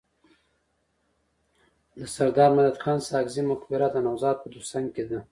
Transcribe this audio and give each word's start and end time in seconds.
د 1.97 1.99
سرداد 2.13 2.51
مددخان 2.57 2.99
ساکزي 3.09 3.43
مقبره 3.51 3.85
د 3.91 3.95
نوزاد 4.05 4.35
په 4.41 4.47
دوسنګ 4.55 4.85
کي 4.95 5.03
ده. 5.09 5.19